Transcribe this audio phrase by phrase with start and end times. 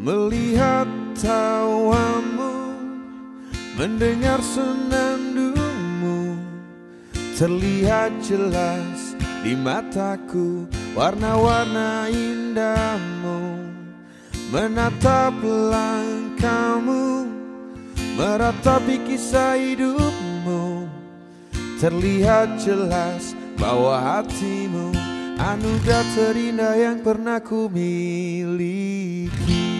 [0.00, 2.72] Melihat tawamu
[3.76, 6.40] Mendengar senandungmu
[7.36, 9.12] Terlihat jelas
[9.44, 10.64] di mataku
[10.96, 13.60] Warna-warna indahmu.
[14.48, 17.28] Menatap langkahmu
[18.16, 20.88] Meratapi kisah hidupmu.
[21.76, 24.96] Terlihat jelas bahwa hatimu
[25.36, 29.79] Anugerah terindah yang pernah ku miliki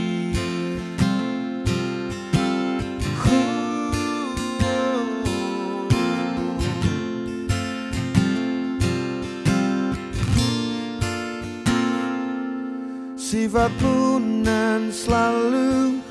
[13.31, 16.03] Sifatmu nan selalu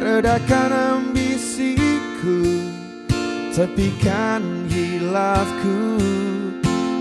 [0.00, 2.40] Redakan ambisiku.
[3.52, 6.00] Tepikan hilafku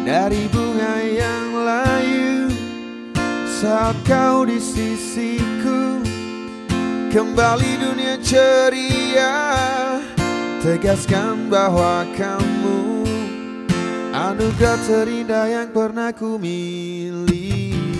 [0.04, 2.52] Dari bunga yang layu.
[3.48, 6.04] Saat kau di sisiku
[7.08, 9.32] Kembali dunia ceria.
[10.60, 13.08] Tegaskan bahwa kamu
[14.12, 17.97] Anugerah terindah yang pernah ku miliki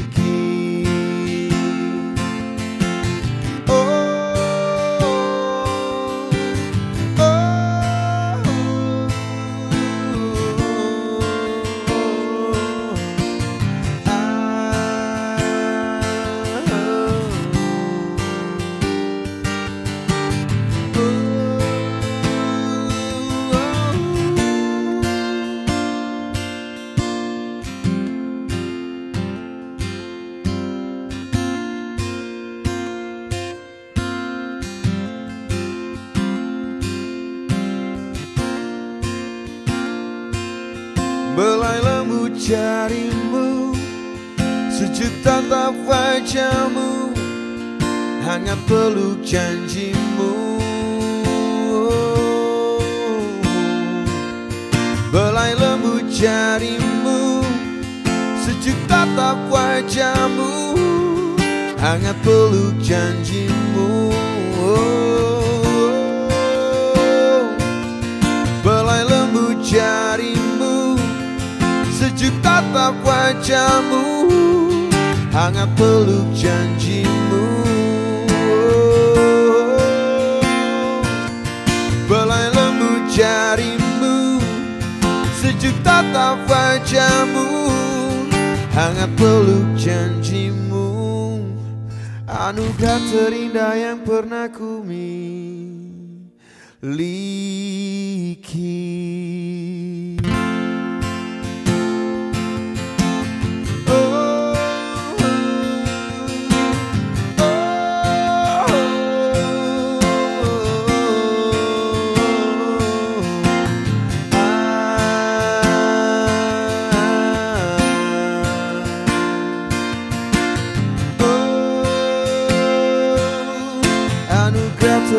[41.38, 43.70] Belai lembu jarimu
[44.74, 47.14] Sejuta tatap wajahmu
[48.26, 50.58] Hangat peluk janjimu.
[55.14, 57.46] Belai lembu jarimu
[58.42, 60.74] Sejuta tatap wajahmu
[61.78, 64.10] Hangat peluk janjimu.
[64.58, 65.27] Belai
[72.18, 74.26] Sejuk tatap wajahmu.
[75.30, 77.46] Hangat peluk janjimu.
[82.10, 84.42] Belai lembu jarimu.
[85.38, 87.70] Sejuk tatap wajahmu.
[88.74, 90.90] Hangat peluk janjimu.
[92.26, 95.38] Anugerah terindah yang pernah ku miliki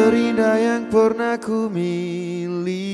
[0.09, 2.89] terindah yang pernah ku miliki